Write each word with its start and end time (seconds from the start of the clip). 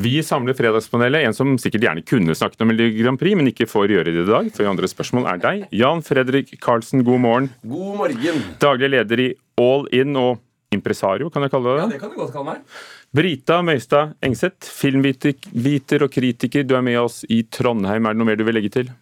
Vi 0.00 0.22
samler 0.22 0.54
Fredagspanelet, 0.54 1.24
en 1.26 1.34
som 1.34 1.56
sikkert 1.58 1.82
gjerne 1.82 2.02
kunne 2.06 2.34
snakket 2.38 2.60
om 2.62 2.68
Melodi 2.70 3.00
Grand 3.00 3.18
Prix, 3.18 3.34
men 3.34 3.48
ikke 3.50 3.66
får 3.66 3.90
gjøre 3.90 4.12
det 4.14 4.20
i 4.22 4.26
dag. 4.28 4.50
For 4.54 4.68
andre 4.70 4.86
spørsmål 4.86 5.24
er 5.26 5.40
deg. 5.42 5.62
Jan 5.74 6.04
Fredrik 6.06 6.52
Karlsen, 6.62 7.00
god 7.02 7.18
morgen. 7.24 7.48
God 7.66 7.96
morgen. 7.98 8.44
Daglig 8.62 8.92
leder 8.92 9.22
i 9.24 9.32
All 9.58 9.88
In 9.98 10.14
og 10.20 10.36
impresario, 10.70 11.32
kan 11.34 11.42
jeg 11.42 11.50
kalle 11.50 11.72
det? 11.72 11.80
Ja, 11.82 11.88
det 11.90 11.98
kan 11.98 12.12
du 12.12 12.14
godt 12.20 12.30
kalle 12.36 12.52
meg. 12.52 12.76
Brita 13.18 13.56
Møystad 13.66 14.12
Engseth, 14.22 14.68
filmviter 14.70 16.04
og 16.06 16.12
kritiker. 16.14 16.62
Du 16.62 16.76
er 16.78 16.84
med 16.86 17.00
oss 17.00 17.24
i 17.26 17.40
Trondheim. 17.42 18.06
Er 18.06 18.14
det 18.14 18.20
noe 18.20 18.28
mer 18.28 18.38
du 18.38 18.44
vil 18.46 18.54
legge 18.54 18.70
til? 18.76 18.92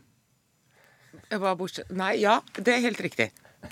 Nei, 1.99 2.15
ja, 2.23 2.39
det 2.57 2.73
er 2.73 2.81
helt 2.87 3.03
riktig. 3.05 3.27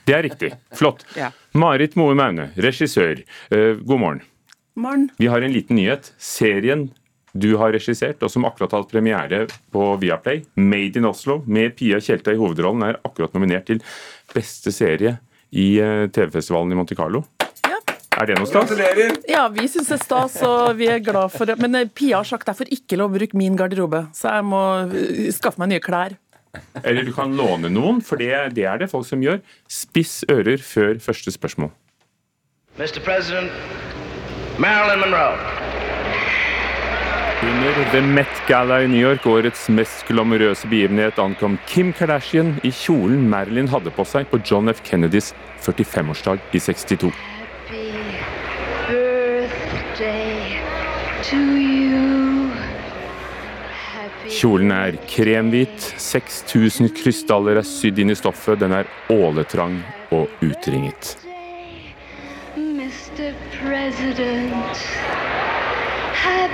Det 0.05 0.19
er 0.19 0.27
riktig. 0.27 0.53
Flott. 0.77 1.07
Ja. 1.23 1.31
Marit 1.57 1.97
Moe 1.97 2.13
Maune, 2.19 2.51
regissør. 2.61 3.25
Eh, 3.49 3.81
god 3.81 4.05
morgen. 4.05 4.21
Morgen. 4.77 5.09
Vi 5.17 5.31
har 5.33 5.41
en 5.41 5.57
liten 5.57 5.81
nyhet. 5.81 6.13
Serien 6.19 6.91
du 7.35 7.57
har 7.59 7.75
regissert, 7.75 8.23
og 8.23 8.30
som 8.30 8.46
akkurat 8.46 8.73
har 8.73 8.85
hatt 8.85 8.93
premiere 8.93 9.45
på 9.75 9.86
Viaplay, 9.99 10.45
'Made 10.54 11.00
in 11.00 11.09
Oslo', 11.09 11.43
med 11.46 11.75
Pia 11.76 11.99
Tjelta 12.00 12.32
i 12.32 12.39
hovedrollen, 12.39 12.82
er 12.86 13.00
akkurat 13.04 13.35
nominert 13.35 13.67
til 13.67 13.82
beste 14.35 14.71
serie 14.72 15.18
i 15.50 15.79
eh, 15.82 16.07
TV-festivalen 16.14 16.73
i 16.73 16.79
Monte 16.79 16.95
Carlo. 16.95 17.25
Ja. 17.67 17.81
Er 18.21 18.26
det 18.31 18.39
noe 18.39 18.46
stas? 18.46 18.71
Gratulerer. 18.71 19.18
ja, 19.29 19.49
vi 19.50 19.67
syns 19.67 19.90
det 19.90 19.99
er 19.99 20.04
stas, 20.04 20.36
og 20.46 20.76
vi 20.79 20.86
er 20.90 21.03
glad 21.03 21.32
for 21.35 21.50
det. 21.50 21.59
Men 21.59 21.75
eh, 21.75 21.89
Pia 21.90 22.23
har 22.23 22.29
sagt 22.29 22.46
derfor 22.46 22.71
ikke 22.71 22.99
lov 23.00 23.11
å 23.11 23.18
bruke 23.18 23.39
min 23.39 23.59
garderobe, 23.59 24.07
så 24.14 24.37
jeg 24.39 24.46
må 24.46 24.62
eh, 24.95 25.31
skaffe 25.35 25.62
meg 25.62 25.75
nye 25.75 25.82
klær. 25.82 26.14
Eller 26.85 27.03
du 27.03 27.11
kan 27.14 27.35
låne 27.35 27.67
noen, 27.67 27.98
for 27.98 28.21
det, 28.23 28.31
det 28.54 28.68
er 28.71 28.79
det 28.79 28.90
folk 28.93 29.09
som 29.09 29.23
gjør. 29.23 29.43
Spiss 29.67 30.21
ører 30.31 30.62
før 30.62 31.03
første 31.03 31.35
spørsmål. 31.35 31.75
Mr. 32.78 33.03
President, 33.03 33.51
Marilyn 34.62 35.03
Monroe. 35.03 35.53
Under 37.44 37.91
The 37.91 38.00
Met 38.00 38.42
Gala 38.48 38.83
i 38.83 38.89
New 38.89 39.00
York, 39.00 39.27
årets 39.27 39.66
mest 39.69 40.06
glamorøse 40.08 40.64
begivenhet, 40.70 41.19
ankom 41.20 41.59
Kim 41.69 41.91
Kardashian 41.92 42.55
i 42.64 42.70
kjolen 42.73 43.27
Marilyn 43.28 43.69
hadde 43.69 43.92
på 43.92 44.06
seg 44.09 44.31
på 44.31 44.39
John 44.48 44.70
F. 44.73 44.81
Kennedys 44.86 45.34
45-årsdag 45.61 46.41
i 46.56 46.61
62. 46.62 47.11
Happy 47.69 47.91
birthday 48.89 50.56
to 51.28 51.36
you. 51.36 52.48
Happy 53.91 54.33
Kjolen 54.39 54.73
er 54.73 54.97
kremhvit, 55.11 55.91
6000 56.01 56.95
krystaller 56.97 57.61
er 57.61 57.69
sydd 57.69 58.01
inn 58.01 58.14
i 58.14 58.17
stoffet, 58.17 58.56
den 58.64 58.73
er 58.73 58.89
åletrang 59.12 59.83
og 60.17 60.33
utringet. 60.41 61.19
Mr. 62.56 63.36
President. 63.58 64.89
Happy 66.25 66.54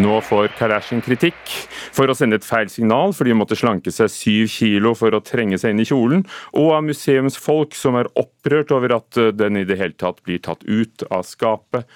Nå 0.00 0.20
får 0.22 0.52
Kardashian 0.56 1.02
kritikk 1.04 1.50
for 1.92 2.08
å 2.08 2.14
sende 2.16 2.38
et 2.38 2.46
feil 2.46 2.70
signal 2.72 3.12
fordi 3.16 3.34
hun 3.34 3.40
måtte 3.42 3.58
slanke 3.58 3.92
seg 3.92 4.08
syv 4.12 4.46
kilo 4.52 4.92
for 4.96 5.12
å 5.12 5.20
trenge 5.24 5.58
seg 5.60 5.74
inn 5.74 5.82
i 5.82 5.86
kjolen, 5.88 6.22
og 6.56 6.70
av 6.76 6.86
museumsfolk 6.86 7.76
som 7.76 7.98
er 8.00 8.08
opprørt 8.20 8.72
over 8.76 8.94
at 8.96 9.18
eh, 9.20 9.32
den 9.34 9.60
i 9.60 9.66
det 9.68 9.76
hele 9.80 9.98
tatt 10.00 10.22
blir 10.24 10.40
tatt 10.44 10.64
ut 10.64 11.04
av 11.10 11.26
skapet, 11.28 11.88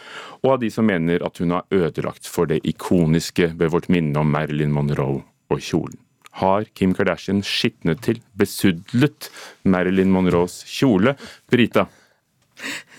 og 0.42 0.56
av 0.56 0.60
de 0.64 0.72
som 0.74 0.88
mener 0.90 1.24
at 1.24 1.40
hun 1.40 1.54
har 1.56 1.64
ødelagt 1.72 2.28
for 2.28 2.50
det 2.50 2.60
ikoniske 2.66 3.52
ved 3.54 3.72
vårt 3.72 3.88
minne 3.92 4.20
om 4.20 4.32
Marilyn 4.34 4.74
Monroe 4.74 5.22
og 5.54 5.64
kjolen. 5.64 6.00
Har 6.42 6.66
Kim 6.74 6.92
Kardashian 6.98 7.44
skitnet 7.46 8.02
til, 8.04 8.18
besudlet 8.34 9.30
Marilyn 9.62 10.10
Monroes 10.10 10.64
kjole? 10.66 11.14
Brita? 11.48 11.86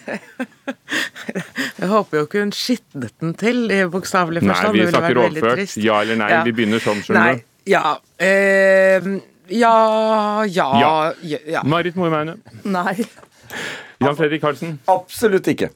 Jeg 1.80 1.90
håper 1.90 2.20
jo 2.20 2.26
ikke 2.28 2.42
hun 2.44 2.52
skitnet 2.56 3.14
den 3.22 3.34
til, 3.40 3.64
i 3.74 3.82
bokstavelig 3.92 4.44
Nei, 4.46 4.58
vi 4.76 4.86
snakker 4.90 5.20
overført. 5.24 5.78
Ja 5.82 6.02
eller 6.04 6.20
nei? 6.20 6.30
Ja. 6.32 6.42
Vi 6.46 6.54
begynner 6.56 6.84
sånn, 6.84 7.02
skjønner 7.06 7.40
du. 7.40 7.46
Ja. 7.72 7.96
Eh, 8.22 9.08
ja, 9.56 9.76
ja, 10.50 10.68
Ja. 10.80 11.14
ja. 11.58 11.64
Marit 11.66 11.98
Moe 11.98 12.24
Nei. 12.64 12.96
Jan 14.02 14.18
Fredrik 14.18 14.42
Karlsen. 14.44 14.78
Absolutt 14.92 15.48
ikke. 15.52 15.72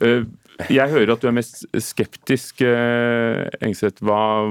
Eh, 0.00 0.22
Jeg 0.68 0.90
hører 0.92 1.14
at 1.14 1.22
du 1.22 1.28
er 1.30 1.32
mest 1.32 1.62
skeptisk, 1.80 2.60
eh, 2.60 3.46
Engseth. 3.64 4.02
Hva 4.04 4.50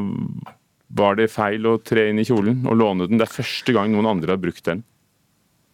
Var 0.89 1.15
det 1.19 1.27
feil 1.29 1.61
å 1.69 1.75
tre 1.85 2.07
inn 2.09 2.17
i 2.17 2.23
kjolen 2.25 2.63
og 2.65 2.75
låne 2.79 3.05
den? 3.07 3.19
Det 3.21 3.27
er 3.27 3.35
første 3.43 3.73
gang 3.75 3.91
noen 3.93 4.07
andre 4.09 4.33
har 4.33 4.41
brukt 4.41 4.63
den. 4.65 4.83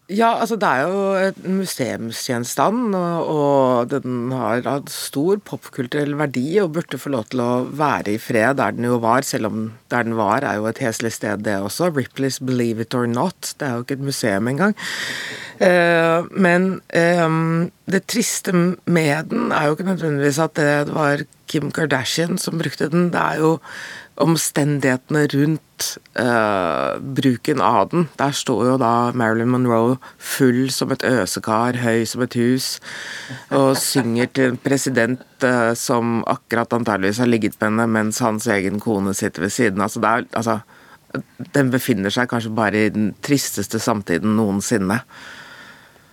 Ja, 0.06 0.36
altså 0.38 0.54
det 0.62 0.68
er 0.70 0.84
jo 0.86 0.98
et 1.18 1.38
museumsgjenstand, 1.50 2.94
og, 2.94 3.90
den 3.90 4.30
har 4.38 4.62
hatt 4.68 4.92
stor 4.94 5.40
popkulturell 5.42 6.14
verdi 6.20 6.60
og 6.62 6.76
burde 6.76 7.00
få 7.02 7.10
lov 7.16 7.26
til 7.32 7.42
å 7.42 7.50
være 7.74 8.14
i 8.14 8.20
fred 8.22 8.60
der 8.60 8.78
den 8.78 8.86
jo 8.86 9.00
var, 9.02 9.26
selv 9.26 9.50
om 9.50 9.64
der 9.90 10.06
den 10.06 10.14
var 10.20 10.46
er 10.46 10.60
jo 10.60 10.70
et 10.70 10.84
heslig 10.84 11.16
sted 11.16 11.42
det 11.48 11.58
også. 11.58 11.90
Ripley's 11.90 12.38
Believe 12.38 12.86
It 12.86 12.94
or 12.94 13.10
Not. 13.10 13.56
Det 13.58 13.66
er 13.66 13.74
jo 13.74 13.88
ikke 13.88 13.98
et 13.98 14.08
museum 14.12 14.52
engang. 14.52 14.78
Eh, 15.58 16.30
men 16.38 16.70
eh, 16.94 17.26
det 17.90 18.06
triste 18.06 18.54
med 18.54 19.34
den 19.34 19.50
er 19.50 19.66
jo 19.66 19.74
ikke 19.74 19.90
nødvendigvis 19.90 20.42
at 20.44 20.54
det 20.60 20.94
var 20.94 21.26
Kim 21.50 21.72
Kardashian 21.74 22.38
som 22.42 22.62
brukte 22.62 22.90
den, 22.90 23.10
det 23.14 23.22
er 23.22 23.42
jo 23.42 23.58
omstendighetene 24.22 25.26
rundt 25.34 25.88
uh, 26.20 26.96
bruken 27.00 27.62
av 27.62 27.90
den. 27.92 28.08
Der 28.20 28.32
står 28.36 28.62
jo 28.70 28.76
da 28.80 29.12
Marilyn 29.18 29.52
Monroe 29.52 29.98
full 30.18 30.70
som 30.72 30.94
et 30.96 31.04
øsekar, 31.04 31.82
høy 31.84 32.06
som 32.08 32.24
et 32.24 32.38
hus, 32.40 32.70
og 33.52 33.76
synger 33.80 34.32
til 34.32 34.54
en 34.54 34.62
president 34.64 35.26
uh, 35.44 35.74
som 35.76 36.22
akkurat 36.32 36.78
antageligvis 36.80 37.20
har 37.24 37.32
ligget 37.32 37.60
med 37.60 37.72
henne 37.74 37.90
mens 37.98 38.24
hans 38.24 38.48
egen 38.48 38.80
kone 38.84 39.14
sitter 39.14 39.48
ved 39.48 39.56
siden. 39.56 39.84
Altså, 39.84 40.00
det 40.00 40.12
er, 40.14 40.30
altså, 40.40 40.60
den 41.56 41.72
befinner 41.74 42.14
seg 42.14 42.32
kanskje 42.32 42.56
bare 42.56 42.86
i 42.86 42.94
den 42.96 43.12
tristeste 43.26 43.82
samtiden 43.84 44.38
noensinne. 44.40 45.02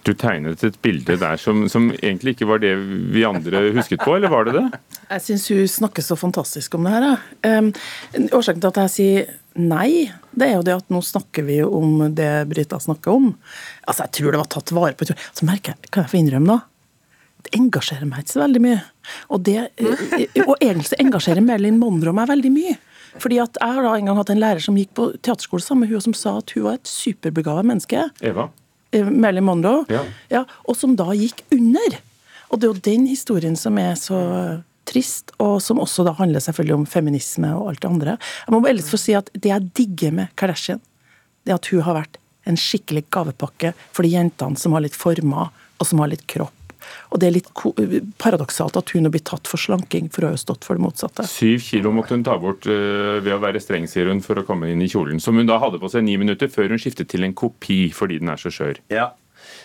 Du 0.02 0.12
tegnet 0.18 0.64
et 0.66 0.78
bilde 0.82 1.14
der 1.20 1.38
som, 1.38 1.62
som 1.70 1.90
egentlig 1.94 2.34
ikke 2.34 2.48
var 2.50 2.62
det 2.62 2.72
vi 3.14 3.22
andre 3.26 3.68
husket 3.76 4.02
på, 4.02 4.16
eller 4.16 4.32
var 4.32 4.48
det 4.48 4.56
det? 4.56 4.80
Jeg 5.12 5.22
syns 5.28 5.44
hun 5.52 5.68
snakker 5.70 6.02
så 6.02 6.16
fantastisk 6.18 6.74
om 6.74 6.88
det 6.88 6.94
her. 6.96 7.22
Um, 7.46 7.70
årsaken 8.34 8.64
til 8.64 8.72
at 8.72 8.80
jeg 8.82 8.92
sier 8.96 9.30
nei, 9.62 10.08
det 10.32 10.48
er 10.48 10.56
jo 10.56 10.66
det 10.66 10.74
at 10.80 10.90
nå 10.90 11.02
snakker 11.06 11.46
vi 11.46 11.60
om 11.62 12.08
det 12.16 12.30
Brita 12.50 12.80
snakker 12.82 13.14
om. 13.14 13.32
Altså, 13.86 14.08
Jeg 14.08 14.14
tror 14.18 14.34
det 14.34 14.42
var 14.42 14.52
tatt 14.56 14.74
vare 14.74 14.96
på. 14.98 15.06
Så 15.06 15.46
merker 15.46 15.76
jeg, 15.76 15.90
kan 15.92 16.06
jeg 16.06 16.14
få 16.14 16.22
innrømme 16.22 16.50
noe? 16.50 16.64
Det 17.42 17.56
engasjerer 17.58 18.06
meg 18.06 18.22
ikke 18.22 18.36
så 18.36 18.42
veldig 18.44 18.62
mye. 18.62 18.80
Og, 19.34 19.42
det, 19.46 19.68
og 20.46 20.56
egentlig 20.60 20.92
så 20.92 20.98
engasjerer 21.02 21.42
Merlin 21.44 21.78
Monroe 21.80 22.14
meg 22.14 22.30
veldig 22.30 22.52
mye. 22.54 22.74
Fordi 23.20 23.38
at 23.42 23.58
Jeg 23.60 23.76
har 23.76 23.84
da 23.84 23.92
en 23.98 24.08
gang 24.08 24.18
hatt 24.18 24.30
en 24.32 24.40
lærer 24.40 24.62
som 24.64 24.78
gikk 24.78 24.94
på 24.96 25.08
teaterskole 25.20 25.62
sammen 25.64 25.84
med 25.84 25.92
hun, 25.92 26.04
som 26.06 26.14
sa 26.16 26.38
at 26.40 26.54
hun 26.54 26.66
var 26.68 26.78
et 26.78 26.88
superbegava 26.88 27.64
menneske. 27.66 28.06
Eva? 28.24 28.48
Eh, 28.92 29.04
Marilyn 29.10 29.44
Monroe, 29.44 29.84
Ja. 30.30 30.44
og 30.68 30.76
som 30.76 30.96
da 30.96 31.04
gikk 31.16 31.42
under. 31.52 31.98
Og 32.50 32.60
det 32.60 32.68
er 32.68 32.72
jo 32.74 32.80
den 32.96 33.06
historien 33.08 33.56
som 33.56 33.78
er 33.78 33.94
så 33.96 34.62
trist, 34.84 35.30
og 35.40 35.60
som 35.62 35.78
også 35.78 36.04
da 36.04 36.12
handler 36.18 36.40
selvfølgelig 36.42 36.74
om 36.74 36.86
feminisme 36.86 37.48
og 37.56 37.68
alt 37.70 37.80
det 37.80 37.90
andre. 37.90 38.16
Jeg 38.46 38.52
må 38.52 38.60
bare 38.60 38.74
ellers 38.74 38.90
få 38.90 38.98
si 38.98 39.14
at 39.14 39.30
Det 39.32 39.48
jeg 39.48 39.70
digger 39.74 40.12
med 40.12 40.28
Kardashian, 40.36 40.80
det 41.44 41.52
er 41.52 41.54
at 41.60 41.66
hun 41.72 41.82
har 41.82 41.94
vært 42.02 42.16
en 42.46 42.56
skikkelig 42.56 43.04
gavepakke 43.10 43.72
for 43.92 44.02
de 44.02 44.10
jentene 44.10 44.58
som 44.58 44.72
har 44.72 44.82
litt 44.82 44.94
former, 44.98 45.50
og 45.80 45.86
som 45.86 45.98
har 46.02 46.08
litt 46.08 46.26
kropp. 46.26 46.52
Og 47.12 47.20
det 47.20 47.28
er 47.28 47.36
litt 47.36 47.50
paradoksalt 48.22 48.76
at 48.80 48.92
hun 48.94 49.08
har 49.08 49.14
blitt 49.14 49.28
tatt 49.30 49.50
for 49.50 49.60
slanking, 49.60 50.10
for 50.12 50.24
hun 50.24 50.32
har 50.32 50.36
jo 50.36 50.42
stått 50.44 50.68
for 50.68 50.78
det 50.78 50.84
motsatte. 50.84 51.26
Syv 51.28 51.64
kilo 51.66 51.94
måtte 51.94 52.16
hun 52.16 52.26
ta 52.26 52.36
bort 52.40 52.68
eh, 52.70 53.18
ved 53.22 53.32
å 53.36 53.40
være 53.42 53.62
streng, 53.62 53.88
sier 53.90 54.10
hun, 54.12 54.22
for 54.24 54.40
å 54.40 54.46
komme 54.48 54.70
inn 54.72 54.84
i 54.84 54.90
kjolen. 54.92 55.20
Som 55.22 55.40
hun 55.40 55.50
da 55.50 55.60
hadde 55.62 55.80
på 55.82 55.90
seg 55.92 56.06
ni 56.06 56.18
minutter 56.20 56.50
før 56.52 56.74
hun 56.74 56.82
skiftet 56.82 57.10
til 57.12 57.26
en 57.26 57.36
kopi 57.36 57.84
fordi 57.94 58.20
den 58.22 58.32
er 58.32 58.40
så 58.40 58.52
skjør. 58.52 58.82
Ja. 58.92 59.10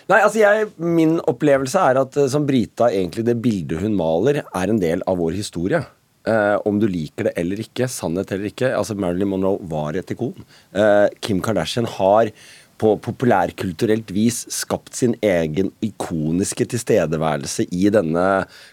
Nei, 0.08 0.22
altså 0.24 0.40
jeg, 0.40 0.70
Min 0.80 1.18
opplevelse 1.28 1.84
er 1.90 2.02
at 2.02 2.16
eh, 2.18 2.30
som 2.32 2.46
Brita, 2.48 2.90
egentlig 2.92 3.26
det 3.28 3.38
bildet 3.44 3.82
hun 3.84 3.96
maler, 3.98 4.42
er 4.46 4.72
en 4.72 4.82
del 4.82 5.04
av 5.08 5.20
vår 5.20 5.36
historie. 5.38 5.82
Eh, 6.28 6.56
om 6.68 6.80
du 6.80 6.88
liker 6.90 7.28
det 7.28 7.34
eller 7.40 7.60
ikke, 7.62 7.88
sannhet 7.88 8.32
eller 8.34 8.50
ikke. 8.50 8.72
altså 8.76 8.96
Marilyn 8.98 9.30
Monroe 9.32 9.68
var 9.70 9.96
et 9.96 10.10
ikon. 10.12 10.34
Eh, 10.76 11.06
Kim 11.24 11.40
Kardashian 11.44 11.88
har 11.98 12.32
på 12.78 12.94
populærkulturelt 13.02 14.12
vis 14.14 14.44
skapt 14.54 14.96
sin 14.98 15.16
egen 15.24 15.72
ikoniske 15.84 16.68
tilstedeværelse 16.72 17.66
i 17.74 17.88
denne 17.92 18.26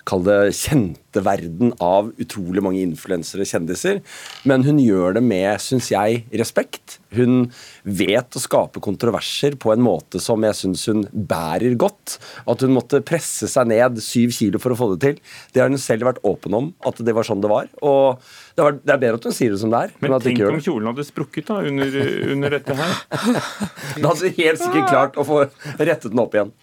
kjente 0.05 1.23
verden 1.25 1.71
av 1.83 2.11
utrolig 2.21 2.63
mange 2.63 2.83
influensere, 2.83 3.47
kjendiser. 3.47 4.01
Men 4.43 4.65
hun 4.67 4.81
gjør 4.81 5.17
det 5.17 5.23
med, 5.25 5.49
syns 5.63 5.89
jeg, 5.93 6.23
respekt. 6.35 6.99
Hun 7.15 7.49
vet 7.87 8.35
å 8.35 8.43
skape 8.43 8.83
kontroverser 8.83 9.55
på 9.61 9.71
en 9.73 9.83
måte 9.85 10.19
som 10.23 10.43
jeg 10.43 10.59
syns 10.59 10.85
hun 10.91 11.05
bærer 11.11 11.77
godt. 11.79 12.17
At 12.49 12.65
hun 12.65 12.75
måtte 12.75 13.03
presse 13.05 13.49
seg 13.51 13.71
ned 13.71 14.01
syv 14.03 14.35
kilo 14.35 14.61
for 14.61 14.75
å 14.75 14.79
få 14.79 14.91
det 14.93 15.01
til. 15.05 15.21
Det 15.53 15.63
har 15.63 15.71
hun 15.71 15.81
selv 15.81 16.09
vært 16.09 16.23
åpen 16.27 16.57
om, 16.57 16.73
at 16.85 16.99
det 17.01 17.15
var 17.15 17.27
sånn 17.27 17.43
det 17.43 17.51
var. 17.51 17.71
Og 17.81 18.21
det, 18.55 18.63
var, 18.63 18.75
det 18.79 18.93
er 18.93 18.99
bedre 19.01 19.17
at 19.19 19.25
hun 19.27 19.33
sier 19.35 19.51
det 19.51 19.57
som 19.59 19.71
det 19.73 19.79
er. 19.83 19.93
Men 19.99 20.13
at 20.15 20.23
tenk 20.23 20.39
om 20.47 20.61
kjolen 20.63 20.87
hadde 20.87 21.03
sprukket 21.03 21.49
da 21.49 21.57
under, 21.67 21.97
under 22.31 22.55
dette 22.55 22.77
her. 22.79 22.93
Da 23.99 24.11
hadde 24.11 24.29
du 24.29 24.37
helt 24.37 24.61
sikkert 24.61 24.87
klart 24.87 25.19
å 25.19 25.25
få 25.27 25.41
rettet 25.75 26.07
den 26.13 26.21
opp 26.23 26.35
igjen. 26.35 26.53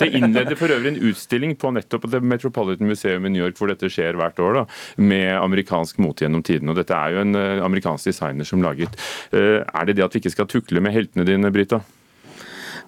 Det 0.00 0.08
innleder 0.12 0.58
for 0.60 0.72
øvrig 0.72 0.92
en 0.92 1.00
utstilling 1.08 1.56
på 1.60 1.72
nettopp 1.72 2.04
det 2.12 2.20
Metropolitan 2.20 2.88
Museum 2.88 3.24
i 3.24 3.32
New 3.32 3.44
York, 3.44 3.56
hvor 3.56 3.72
dette 3.72 3.88
skjer 3.92 4.18
hvert 4.20 4.40
år, 4.44 4.60
da, 4.60 4.64
med 5.00 5.30
amerikansk 5.38 6.00
mote 6.04 6.26
gjennom 6.26 6.44
tiden. 6.44 6.68
Og 6.68 6.76
dette 6.76 6.96
er 6.96 7.16
jo 7.16 7.24
en 7.24 7.36
uh, 7.36 7.64
amerikansk 7.64 8.12
designer 8.12 8.48
som 8.48 8.64
laget. 8.64 9.00
Uh, 9.32 9.64
er 9.64 9.88
det 9.88 9.98
det 9.98 10.04
at 10.04 10.16
vi 10.16 10.22
ikke 10.24 10.36
skal 10.36 10.50
tukle 10.52 10.84
med 10.84 10.96
heltene 10.96 11.26
dine, 11.28 11.52
Brita? 11.54 11.80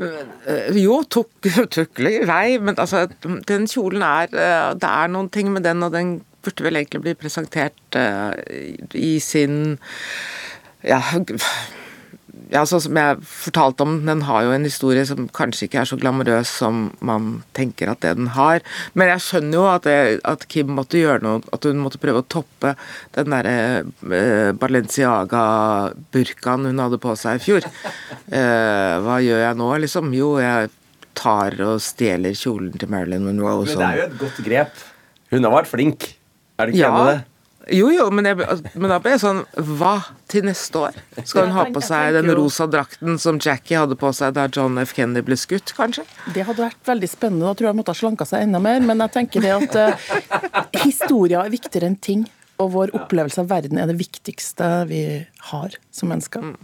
Uh, 0.01 0.69
jo, 0.77 1.01
tukle 1.77 2.17
i 2.19 2.25
vei, 2.29 2.47
men 2.61 2.77
altså, 2.77 3.07
den 3.49 3.69
kjolen 3.71 4.05
er 4.05 4.33
Det 4.77 4.89
er 4.89 5.13
noen 5.13 5.33
ting 5.33 5.53
med 5.53 5.65
den, 5.65 5.85
og 5.85 5.97
den 5.97 6.19
burde 6.45 6.67
vel 6.67 6.81
egentlig 6.81 7.05
bli 7.05 7.19
presentert 7.19 8.01
i 8.97 9.19
sin 9.21 9.77
ja, 10.87 11.01
ja, 12.51 12.65
sånn 12.67 12.81
som 12.83 12.97
jeg 12.99 13.21
fortalte 13.27 13.83
om, 13.85 14.07
den 14.07 14.23
har 14.27 14.45
jo 14.47 14.53
en 14.55 14.65
historie 14.67 15.05
som 15.07 15.29
kanskje 15.35 15.65
ikke 15.67 15.81
er 15.83 15.89
så 15.89 15.97
glamorøs 16.01 16.49
som 16.61 16.75
man 17.05 17.43
tenker 17.57 17.91
at 17.93 18.01
det 18.05 18.13
den 18.19 18.31
har. 18.35 18.59
Men 18.99 19.05
jeg 19.13 19.25
skjønner 19.27 19.55
jo 19.59 19.65
at, 19.71 19.83
det, 19.87 19.99
at 20.29 20.41
Kim 20.51 20.69
måtte 20.77 21.01
gjøre 21.01 21.25
noe, 21.27 21.39
at 21.55 21.63
hun 21.69 21.83
måtte 21.83 22.03
prøve 22.03 22.21
å 22.23 22.31
toppe 22.31 22.71
den 23.17 23.29
derre 23.35 23.57
eh, 24.17 24.51
Balenciaga-burkaen 24.59 26.63
hun 26.71 26.83
hadde 26.85 26.99
på 27.03 27.11
seg 27.19 27.33
i 27.39 27.45
fjor. 27.45 27.63
Eh, 28.31 28.95
hva 29.05 29.17
gjør 29.25 29.41
jeg 29.47 29.55
nå, 29.61 29.69
liksom? 29.87 30.05
Jo, 30.17 30.29
jeg 30.43 30.61
tar 31.19 31.51
og 31.67 31.77
stjeler 31.85 32.35
kjolen 32.39 32.75
til 32.79 32.89
Marilyn 32.91 33.27
Monroe. 33.27 33.65
Men 33.67 33.77
det 33.77 33.91
er 33.91 33.99
jo 33.99 34.09
et 34.09 34.21
godt 34.23 34.39
grep. 34.47 34.73
Hun 35.31 35.43
har 35.47 35.53
vært 35.61 35.71
flink. 35.71 36.01
Er 36.61 36.69
det 36.69 36.77
ikke 36.77 36.85
ja. 36.85 36.95
enig 36.95 37.03
i 37.03 37.13
det? 37.17 37.27
Jo, 37.71 37.91
jo, 37.93 38.07
men, 38.11 38.25
jeg, 38.27 38.39
men, 38.73 38.89
da 38.89 38.97
ble 39.03 39.13
jeg 39.13 39.21
sånn 39.23 39.43
Hva 39.79 39.93
til 40.31 40.47
neste 40.49 40.81
år? 40.81 40.97
Skal 41.29 41.47
hun 41.47 41.55
ha 41.55 41.67
på 41.71 41.83
seg 41.85 42.17
den 42.17 42.33
rosa 42.35 42.67
drakten 42.71 43.19
som 43.21 43.39
Jackie 43.43 43.79
hadde 43.79 43.99
på 44.01 44.11
seg 44.17 44.33
da 44.39 44.47
John 44.49 44.81
F. 44.81 44.95
Kennedy 44.97 45.23
ble 45.27 45.37
skutt, 45.39 45.75
kanskje? 45.77 46.07
Det 46.35 46.47
hadde 46.49 46.65
vært 46.65 46.89
veldig 46.89 47.11
spennende. 47.11 47.47
Da 47.47 47.59
tror 47.59 47.71
jeg 47.71 47.79
måtte 47.79 47.95
ha 47.95 48.01
slanka 48.01 48.27
seg 48.29 48.47
enda 48.47 48.63
mer. 48.65 48.81
Men 48.83 49.05
jeg 49.05 49.15
tenker 49.19 49.45
det 49.45 49.53
at 49.59 49.77
uh, 49.77 50.09
historia 50.87 51.45
er 51.45 51.53
viktigere 51.53 51.91
enn 51.93 52.01
ting. 52.01 52.25
Og 52.61 52.73
vår 52.75 52.95
opplevelse 52.97 53.45
av 53.45 53.53
verden 53.53 53.81
er 53.81 53.89
det 53.89 54.01
viktigste 54.01 54.73
vi 54.91 55.05
har 55.53 55.77
som 55.95 56.11
mennesker. 56.13 56.51
Mm. 56.51 56.57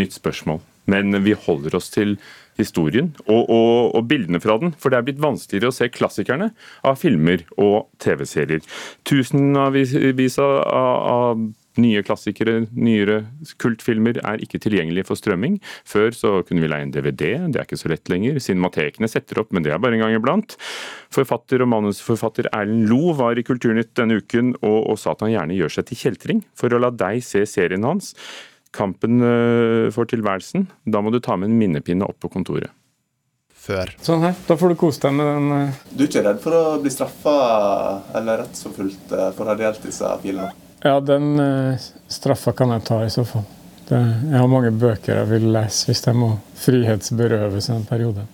Nytt 0.00 0.16
spørsmål. 0.18 0.60
Men 0.88 1.12
vi 1.24 1.36
holder 1.36 1.76
oss 1.76 1.92
til 1.92 2.16
historien 2.58 3.12
og, 3.26 3.46
og, 3.46 3.94
og, 3.94 4.02
bildene 4.10 4.40
fra 4.42 4.58
den. 4.60 4.74
For 4.80 4.92
det 4.92 5.00
er 5.00 5.06
blitt 5.08 5.22
vanskeligere 5.22 5.72
å 5.72 5.78
se 5.78 5.90
klassikerne 5.92 6.50
av 6.86 6.98
filmer 7.00 7.46
og 7.56 7.88
TV-serier. 8.02 8.64
Tusenvis 9.08 10.38
av, 10.42 10.58
av 10.68 11.48
nye 11.78 12.02
klassikere, 12.06 12.64
nyere 12.74 13.20
kultfilmer 13.62 14.20
er 14.26 14.42
ikke 14.42 14.60
tilgjengelige 14.62 15.08
for 15.08 15.20
strømming. 15.20 15.58
Før 15.88 16.14
så 16.16 16.32
kunne 16.46 16.64
vi 16.64 16.70
leie 16.70 16.86
en 16.86 16.94
DVD, 16.94 17.24
det 17.46 17.60
er 17.60 17.68
ikke 17.68 17.80
så 17.80 17.92
lett 17.92 18.10
lenger. 18.10 18.40
Cinematekene 18.42 19.10
setter 19.10 19.42
opp, 19.42 19.52
men 19.54 19.66
det 19.66 19.74
er 19.74 19.82
bare 19.82 19.98
en 19.98 20.04
gang 20.04 20.16
iblant. 20.18 20.58
Forfatter 21.14 21.64
og 21.64 21.70
manusforfatter 21.72 22.50
Erlend 22.52 22.88
Lo 22.90 23.14
var 23.18 23.38
i 23.38 23.46
Kulturnytt 23.46 23.94
denne 23.98 24.20
uken 24.20 24.54
og, 24.58 24.78
og 24.92 25.00
sa 25.00 25.14
at 25.14 25.24
han 25.24 25.34
gjerne 25.34 25.58
gjør 25.58 25.78
seg 25.78 25.90
til 25.90 26.02
kjeltring 26.02 26.44
for 26.58 26.74
å 26.74 26.82
la 26.82 26.92
deg 26.94 27.22
se 27.24 27.44
serien 27.48 27.86
hans 27.86 28.14
kampen 28.74 29.22
eh, 29.24 29.88
for 29.94 30.08
tilværelsen. 30.08 30.66
Da 30.84 31.02
må 31.04 31.12
du 31.14 31.20
ta 31.24 31.36
med 31.36 31.50
en 31.50 31.58
minnepinne 31.58 32.06
opp 32.08 32.20
på 32.22 32.30
kontoret. 32.32 32.72
Før. 33.58 33.90
Sånn 34.00 34.22
her. 34.24 34.36
Da 34.46 34.56
får 34.56 34.72
du 34.72 34.78
kose 34.80 35.02
deg 35.02 35.16
med 35.18 35.28
den. 35.28 35.50
Eh. 35.56 35.82
Du 35.92 36.04
er 36.04 36.10
ikke 36.10 36.24
redd 36.28 36.40
for 36.44 36.56
å 36.56 36.64
bli 36.82 36.92
straffa 36.94 37.36
eller 38.18 38.44
rettsforfulgt 38.44 39.12
eh, 39.12 39.28
for 39.36 39.44
å 39.44 39.52
ha 39.52 39.58
delt 39.58 39.84
disse 39.84 40.14
filene? 40.22 40.54
Ja, 40.84 41.00
den 41.02 41.32
straffa 42.06 42.52
kan 42.54 42.70
jeg 42.70 42.84
ta 42.86 43.00
i 43.02 43.10
så 43.10 43.24
fall. 43.26 43.42
Det, 43.88 43.98
jeg 43.98 44.36
har 44.38 44.50
mange 44.52 44.70
bøker 44.70 45.16
jeg 45.16 45.30
vil 45.32 45.48
lese 45.50 45.88
hvis 45.88 46.04
jeg 46.06 46.14
må 46.14 46.36
frihetsberøves 46.60 47.70
en 47.74 47.86
periode. 47.88 48.28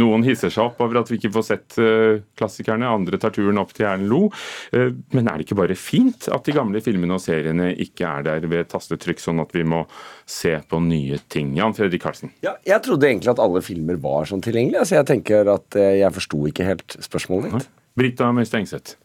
Noen 0.00 0.24
hisser 0.26 0.52
seg 0.52 0.64
opp 0.66 0.80
over 0.84 1.00
at 1.00 1.10
vi 1.10 1.18
ikke 1.20 1.32
får 1.34 1.46
sett 1.46 1.78
uh, 1.80 2.22
klassikerne, 2.38 2.88
andre 2.88 3.20
tar 3.20 3.34
turen 3.34 3.60
opp 3.60 3.74
til 3.76 3.88
Erlend. 3.88 4.34
Uh, 4.74 4.90
men 5.14 5.30
er 5.30 5.38
det 5.38 5.46
ikke 5.46 5.60
bare 5.62 5.78
fint 5.78 6.28
at 6.32 6.46
de 6.46 6.56
gamle 6.56 6.82
filmene 6.84 7.16
og 7.16 7.22
seriene 7.24 7.70
ikke 7.84 8.08
er 8.08 8.26
der 8.26 8.48
ved 8.50 8.68
tastetrykk, 8.72 9.22
sånn 9.22 9.42
at 9.44 9.54
vi 9.56 9.64
må 9.68 9.84
se 10.28 10.56
på 10.68 10.80
nye 10.84 11.20
ting? 11.32 11.54
Jan 11.58 11.76
Fredrik 11.76 12.04
Karlsen? 12.04 12.34
Ja, 12.44 12.56
jeg 12.66 12.82
trodde 12.84 13.08
egentlig 13.08 13.32
at 13.34 13.42
alle 13.42 13.62
filmer 13.64 13.98
var 14.02 14.28
sånn 14.30 14.44
tilgjengelige. 14.44 14.84
Så 14.88 14.98
jeg 14.98 15.08
tenker 15.10 15.54
at 15.54 15.78
uh, 15.78 15.88
jeg 15.94 16.14
forsto 16.18 16.44
ikke 16.50 16.68
helt 16.68 16.98
spørsmålet 17.04 17.58
ditt. 17.58 17.72
Brita 17.94 18.26
Møyste 18.34 18.58
Engseth. 18.58 18.96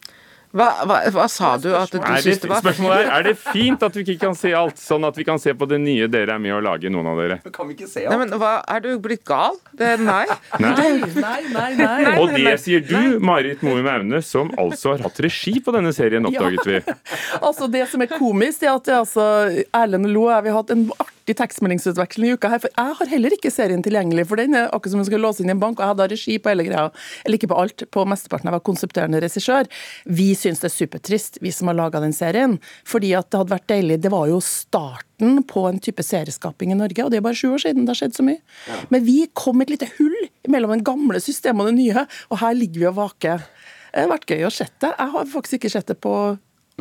Hva, 0.50 0.66
hva, 0.82 0.96
hva, 1.14 1.24
sa 1.30 1.52
du 1.62 1.68
at 1.78 1.92
du 1.92 2.00
syntes 2.00 2.40
det 2.42 2.48
var 2.50 2.58
Spørsmålet 2.64 3.04
er, 3.04 3.10
er 3.20 3.26
det 3.28 3.34
fint 3.38 3.84
at 3.86 3.94
vi 3.94 4.02
ikke 4.02 4.16
kan 4.24 4.32
se 4.34 4.50
alt, 4.56 4.80
sånn 4.82 5.06
at 5.06 5.18
vi 5.18 5.22
kan 5.28 5.38
se 5.38 5.54
på 5.54 5.68
det 5.70 5.78
nye 5.78 6.08
dere 6.10 6.34
er 6.34 6.42
med 6.42 6.56
å 6.56 6.58
lage, 6.64 6.90
noen 6.90 7.06
av 7.12 7.20
dere? 7.22 7.36
Kan 7.54 7.70
vi 7.70 7.76
ikke 7.76 7.86
se 7.86 8.02
alt? 8.02 8.10
Nei, 8.10 8.18
men 8.24 8.34
hva, 8.40 8.56
Er 8.66 8.82
du 8.82 8.88
blitt 9.02 9.22
gal? 9.28 9.60
Det, 9.70 9.92
nei. 10.02 10.24
Nei. 10.58 10.72
nei. 11.14 11.38
nei, 11.54 11.68
nei, 11.78 12.16
Og 12.18 12.34
det 12.34 12.56
sier 12.64 12.82
du, 12.82 13.20
Marit 13.22 13.62
Moe 13.66 13.84
Maune, 13.86 14.18
som 14.26 14.50
altså 14.58 14.96
har 14.96 15.06
hatt 15.06 15.22
regi 15.22 15.54
på 15.62 15.74
denne 15.76 15.94
serien, 15.94 16.26
oppdaget 16.26 16.66
vi. 16.66 16.82
altså 17.46 17.70
Det 17.70 17.86
som 17.92 18.02
er 18.02 18.10
komisk, 18.16 18.66
er 18.66 18.74
at 18.74 18.90
altså, 18.98 19.30
Erlend 19.70 20.10
Loe 20.10 20.34
og 20.34 20.44
vi 20.46 20.50
har 20.50 20.62
hatt 20.64 20.74
en 20.74 20.88
artig 20.98 21.19
i 21.30 21.36
tekstmeldingsutveksling 21.38 22.30
i 22.30 22.36
uka 22.36 22.50
her, 22.52 22.62
for 22.62 22.72
jeg 22.74 22.96
har 22.98 23.10
heller 23.12 23.34
ikke 23.36 23.52
serien 23.52 23.82
tilgjengelig. 23.84 24.26
For 24.30 24.40
den 24.40 24.56
er 24.58 24.68
akkurat 24.68 24.94
som 24.94 25.02
om 25.02 25.08
skal 25.08 25.22
låse 25.24 25.44
inn 25.44 25.52
i 25.52 25.54
en 25.54 25.62
bank, 25.62 25.78
og 25.78 25.84
jeg 25.84 25.92
hadde 25.94 26.08
regi 26.12 26.36
på 26.42 26.52
hele 26.52 26.66
greia. 26.66 26.88
Eller 27.24 27.40
ikke 27.40 27.50
på 27.52 27.60
alt, 27.62 27.86
på 27.94 28.04
mesteparten. 28.08 28.50
Jeg 28.50 28.56
var 28.56 28.64
konsepterende 28.66 29.22
regissør. 29.22 29.70
Vi 30.20 30.28
syns 30.38 30.62
det 30.62 30.70
er 30.70 30.76
supertrist, 30.76 31.40
vi 31.44 31.54
som 31.54 31.70
har 31.70 31.78
laga 31.78 32.02
den 32.02 32.14
serien. 32.16 32.58
Fordi 32.88 33.14
at 33.18 33.30
det 33.30 33.42
hadde 33.42 33.54
vært 33.54 33.68
deilig. 33.70 34.00
Det 34.04 34.12
var 34.12 34.28
jo 34.30 34.42
starten 34.44 35.42
på 35.48 35.64
en 35.68 35.80
type 35.82 36.04
serieskaping 36.04 36.74
i 36.74 36.78
Norge, 36.78 37.04
og 37.04 37.12
det 37.12 37.20
er 37.20 37.26
bare 37.26 37.38
sju 37.38 37.50
år 37.54 37.64
siden 37.66 37.84
det 37.84 37.94
har 37.94 38.02
skjedd 38.02 38.16
så 38.16 38.26
mye. 38.26 38.40
Ja. 38.68 38.78
Men 38.92 39.04
vi 39.06 39.18
kom 39.36 39.62
et 39.64 39.72
lite 39.72 39.90
hull 39.98 40.16
mellom 40.50 40.74
det 40.76 40.86
gamle 40.88 41.20
systemet 41.22 41.66
og 41.66 41.72
det 41.72 41.80
nye, 41.80 42.06
og 42.30 42.40
her 42.42 42.56
ligger 42.56 42.84
vi 42.84 42.90
og 42.90 42.96
vaker. 43.00 43.44
Det 43.90 44.04
har 44.04 44.12
vært 44.12 44.30
gøy 44.30 44.46
å 44.46 44.54
se 44.54 44.66
det. 44.80 44.92
Jeg 44.94 45.12
har 45.16 45.34
faktisk 45.34 45.58
ikke 45.58 45.72
sett 45.72 45.90
det 45.90 45.98
på 46.02 46.14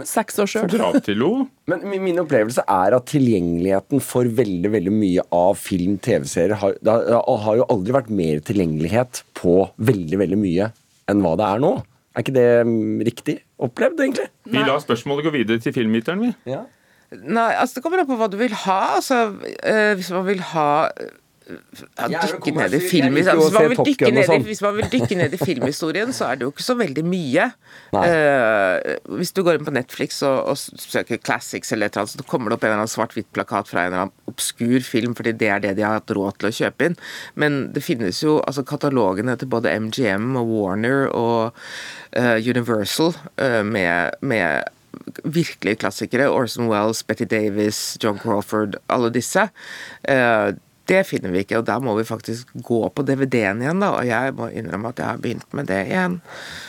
seks 0.07 0.40
år 0.42 0.50
sjøl. 0.50 1.28
Men 1.69 1.86
min 1.90 2.22
opplevelse 2.22 2.63
er 2.63 2.96
at 2.98 3.07
tilgjengeligheten 3.12 4.04
for 4.04 4.30
veldig 4.40 4.72
veldig 4.75 4.94
mye 4.96 5.25
av 5.36 5.60
film, 5.60 5.98
TV-serier 6.04 6.57
har, 6.62 6.75
det 6.81 6.98
har 7.46 7.60
jo 7.60 7.68
aldri 7.69 7.96
vært 7.96 8.12
mer 8.13 8.44
tilgjengelighet 8.46 9.24
på 9.40 9.62
veldig, 9.78 10.19
veldig 10.24 10.40
mye 10.40 10.72
enn 11.10 11.24
hva 11.25 11.36
det 11.40 11.48
er 11.48 11.63
nå. 11.63 11.78
Er 12.16 12.25
ikke 12.25 12.36
det 12.36 12.50
mm, 12.66 13.00
riktig 13.06 13.38
opplevd, 13.62 14.01
egentlig? 14.04 14.28
Vi 14.50 14.66
lar 14.66 14.81
spørsmålet 14.84 15.28
gå 15.28 15.34
videre 15.38 15.62
til 15.63 15.75
filmviteren, 15.75 16.25
vi. 16.25 16.34
Ja. 16.50 16.66
Nei, 17.10 17.51
altså 17.57 17.80
Det 17.80 17.84
kommer 17.86 18.04
an 18.04 18.10
på 18.10 18.18
hva 18.19 18.28
du 18.30 18.38
vil 18.38 18.54
ha. 18.66 18.80
Altså, 19.00 19.30
øh, 19.34 19.94
hvis 19.98 20.12
man 20.13 20.25
vil 20.28 20.44
ha 20.51 20.69
ja, 21.50 22.22
dykke 22.30 22.54
ned 22.56 22.75
i 22.78 22.80
film 22.84 23.16
hvis, 23.18 23.30
man 23.30 23.72
ned 24.13 24.34
i, 24.36 24.38
hvis 24.46 24.62
man 24.63 24.75
vil 24.78 24.90
dykke 24.92 25.18
ned 25.18 25.36
i 25.36 25.40
filmhistorien, 25.42 26.13
så 26.16 26.30
er 26.30 26.40
det 26.40 26.48
jo 26.48 26.54
ikke 26.54 26.66
så 26.66 26.75
veldig 26.80 27.04
mye. 27.07 27.50
Uh, 27.96 29.15
hvis 29.18 29.34
du 29.36 29.41
går 29.46 29.60
inn 29.60 29.68
på 29.68 29.74
Netflix 29.75 30.22
og, 30.27 30.51
og 30.51 30.60
søker 30.60 31.22
classics 31.22 31.74
eller 31.74 31.89
et 31.89 31.98
eller 31.98 32.06
annet, 32.06 32.15
så 32.22 32.29
kommer 32.29 32.51
det 32.51 32.60
opp 32.60 32.65
en 32.65 32.72
eller 32.72 32.84
annen 32.84 32.94
svart-hvitt-plakat 32.94 33.72
fra 33.72 33.84
en 33.84 33.91
eller 33.91 34.06
annen 34.06 34.32
obskur 34.32 34.79
film, 34.86 35.15
fordi 35.18 35.36
det 35.41 35.51
er 35.53 35.63
det 35.65 35.75
de 35.79 35.86
har 35.88 36.00
hatt 36.00 36.15
råd 36.15 36.39
til 36.39 36.51
å 36.51 36.56
kjøpe 36.62 36.89
inn. 36.89 37.00
Men 37.39 37.62
det 37.75 37.86
finnes 37.86 38.24
jo 38.24 38.39
altså 38.46 38.65
katalogene 38.68 39.38
til 39.39 39.51
både 39.51 39.74
MGM 39.88 40.34
og 40.39 40.53
Warner 40.53 41.08
og 41.10 41.56
uh, 42.18 42.38
Universal 42.38 43.15
uh, 43.41 43.63
med, 43.65 44.20
med 44.22 44.70
virkelige 45.24 45.75
klassikere. 45.84 46.29
Orson 46.29 46.70
Wells, 46.70 47.03
Betty 47.03 47.25
Davis, 47.29 47.98
John 48.03 48.20
Crawford, 48.20 48.79
alle 48.89 49.12
disse. 49.13 49.50
Uh, 50.10 50.53
det 50.89 51.03
finner 51.08 51.34
vi 51.34 51.43
ikke, 51.43 51.60
og 51.62 51.67
da 51.67 51.77
må 51.84 51.93
vi 51.98 52.05
faktisk 52.08 52.50
gå 52.65 52.79
på 52.96 53.05
DVD-en 53.05 53.62
igjen, 53.63 53.84
da. 53.84 53.91
Og 54.00 54.08
jeg 54.10 54.34
må 54.38 54.50
innrømme 54.50 54.91
at 54.93 55.01
jeg 55.01 55.08
har 55.08 55.22
begynt 55.22 55.58
med 55.58 55.69
det 55.69 55.79
igjen. 55.91 56.17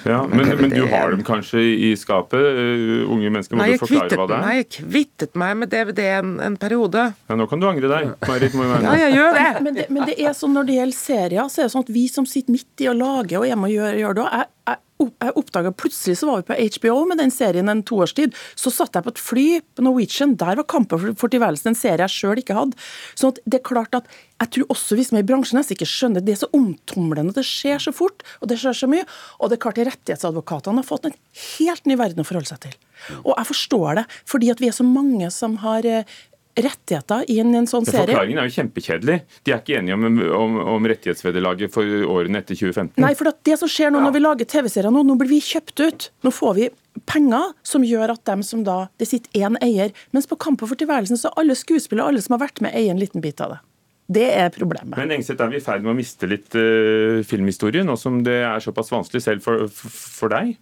Ja, 0.08 0.20
men, 0.28 0.52
men, 0.60 0.74
du 0.74 0.84
har 0.92 1.14
dem 1.14 1.24
kanskje 1.26 1.62
i 1.88 1.92
skapet? 1.98 2.40
Uh, 2.40 3.08
unge 3.10 3.32
mennesker, 3.32 3.56
må 3.56 3.64
nei, 3.64 3.78
du 3.78 3.84
forklare 3.84 4.20
hva 4.20 4.28
det 4.28 4.36
er? 4.36 4.44
Nei, 4.44 4.54
jeg 4.60 4.68
kvittet 4.76 5.40
meg 5.40 5.56
med 5.62 5.72
DVD-en 5.72 6.36
en 6.44 6.58
periode. 6.60 7.06
Ja, 7.30 7.38
Nå 7.40 7.48
kan 7.50 7.62
du 7.62 7.68
angre 7.70 7.90
deg, 7.92 8.12
Marit 8.28 8.56
Ja, 8.60 8.94
jeg 9.06 9.16
gjør 9.16 9.40
det. 9.40 9.48
Men, 9.64 9.80
det. 9.80 9.88
men, 9.88 10.06
det. 10.10 10.18
er 10.20 10.36
sånn 10.36 10.54
når 10.56 10.68
det 10.68 10.78
gjelder 10.80 11.00
serier, 11.00 11.50
så 11.50 11.62
er 11.62 11.68
det 11.68 11.74
sånn 11.76 11.88
at 11.88 11.96
vi 11.96 12.06
som 12.12 12.28
sitter 12.28 12.56
midt 12.56 12.84
i 12.84 12.90
å 12.90 12.96
lage 12.96 13.40
og 13.40 13.48
hjemme 13.48 13.70
og 13.70 13.76
gjør, 13.76 14.00
gjør 14.04 14.20
det 14.20 14.28
òg, 14.28 14.80
oppdaga 15.00 15.72
plutselig 15.72 16.18
så 16.20 16.28
var 16.28 16.42
vi 16.42 16.48
på 16.50 16.58
HBO 16.76 17.04
med 17.10 17.20
den 17.22 17.32
serien 17.34 17.68
en 17.72 17.82
toårstid. 17.86 18.34
Så 18.58 18.72
satt 18.74 18.96
jeg 18.96 19.06
på 19.06 19.14
et 19.14 19.22
fly 19.22 19.46
på 19.76 19.84
Norwegian. 19.86 20.36
Der 20.36 20.56
var 20.56 20.64
'Kampen 20.64 21.16
for 21.16 21.28
tilværelsen' 21.28 21.72
en 21.72 21.78
serie 21.78 22.04
jeg 22.06 22.16
sjøl 22.16 22.38
ikke 22.38 22.56
hadde. 22.56 22.76
Så 23.14 23.32
det 23.46 23.60
er 23.60 23.68
klart 23.70 23.94
at 23.94 24.06
jeg 24.40 24.50
tror 24.50 24.72
også 24.72 24.96
vi 24.96 25.04
som 25.04 25.18
er 25.18 25.22
i 25.22 25.28
bransjen 25.28 25.58
nesten 25.58 25.76
ikke 25.76 25.88
skjønner 25.88 26.24
det 26.24 26.32
er 26.32 26.42
så 26.44 26.50
omtumlende. 26.56 27.34
Det 27.34 27.44
skjer 27.44 27.78
så 27.78 27.92
fort, 27.92 28.22
og 28.40 28.48
det 28.48 28.58
skjer 28.58 28.72
så 28.72 28.88
mye. 28.88 29.04
Og 29.40 29.50
det 29.50 29.58
er 29.58 29.64
klart 29.64 29.78
rettighetsadvokatene 29.78 30.80
har 30.80 30.88
fått 30.88 31.04
en 31.10 31.18
helt 31.58 31.84
ny 31.84 31.96
verden 32.00 32.24
å 32.24 32.28
forholde 32.28 32.48
seg 32.48 32.60
til. 32.64 32.74
Og 33.24 33.34
jeg 33.36 33.48
forstår 33.52 34.00
det, 34.00 34.04
fordi 34.28 34.50
at 34.50 34.60
vi 34.60 34.68
er 34.68 34.76
så 34.76 34.84
mange 34.84 35.30
som 35.30 35.56
har 35.64 35.84
rettigheter 36.58 37.24
i 37.30 37.38
en, 37.42 37.52
en 37.54 37.68
sånn 37.68 37.86
serie. 37.86 38.08
Forklaringen 38.08 38.40
er 38.42 38.48
jo 38.48 38.54
kjempekjedelig. 38.56 39.16
De 39.46 39.54
er 39.54 39.62
ikke 39.62 39.78
enige 39.78 39.96
om, 39.96 40.06
om, 40.36 40.58
om 40.74 40.88
rettighetsvederlaget 40.90 41.72
for 41.74 41.86
årene 41.86 42.42
etter 42.42 42.58
2015. 42.58 42.98
Nei, 43.02 43.12
for 43.18 43.30
det 43.46 43.56
som 43.60 43.70
skjer 43.70 43.94
nå 43.94 44.02
når 44.02 44.16
vi 44.16 44.22
lager 44.24 44.50
TV-serier 44.50 44.94
nå, 44.94 45.04
nå 45.06 45.16
blir 45.20 45.30
vi 45.30 45.40
kjøpt 45.44 45.84
ut. 45.84 46.08
Nå 46.26 46.34
får 46.34 46.56
vi 46.58 46.68
penger 47.10 47.52
som 47.66 47.86
gjør 47.86 48.14
at 48.16 48.24
dem 48.28 48.44
som 48.46 48.64
da, 48.66 48.84
det 49.00 49.08
sitter 49.10 49.46
én 49.46 49.58
eier. 49.64 49.94
Mens 50.16 50.28
på 50.30 50.38
Kampen 50.40 50.70
for 50.70 50.78
tilværelsen 50.80 51.20
så 51.20 51.30
er 51.30 51.44
alle 51.44 51.58
skuespillere 51.58 52.10
alle 52.10 52.22
som 52.24 52.36
har 52.36 52.44
vært 52.48 52.62
med, 52.64 52.74
eier 52.76 52.94
en 52.94 53.02
liten 53.02 53.24
bit 53.24 53.42
av 53.44 53.56
det. 53.56 53.60
Det 54.10 54.26
er 54.34 54.50
problemet. 54.50 54.96
Men 54.98 55.14
Engseth, 55.14 55.38
er 55.38 55.52
vi 55.52 55.60
i 55.60 55.62
ferd 55.62 55.84
med 55.84 55.92
å 55.92 55.98
miste 56.00 56.26
litt 56.26 56.50
uh, 56.58 57.22
filmhistorie, 57.26 57.84
nå 57.86 57.94
som 58.00 58.18
det 58.26 58.40
er 58.42 58.64
såpass 58.64 58.90
vanskelig 58.90 59.22
selv 59.22 59.46
for, 59.46 59.68
for, 59.70 59.94
for 60.18 60.34
deg? 60.34 60.56